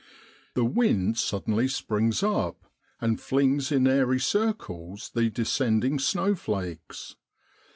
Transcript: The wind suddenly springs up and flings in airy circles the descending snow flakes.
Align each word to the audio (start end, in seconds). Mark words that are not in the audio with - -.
The 0.55 0.65
wind 0.65 1.19
suddenly 1.19 1.67
springs 1.67 2.23
up 2.23 2.63
and 3.01 3.21
flings 3.21 3.71
in 3.71 3.85
airy 3.87 4.19
circles 4.19 5.11
the 5.13 5.29
descending 5.29 5.99
snow 5.99 6.33
flakes. 6.33 7.17